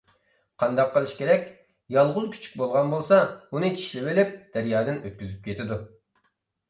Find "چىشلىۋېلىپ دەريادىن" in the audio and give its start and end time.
3.77-4.99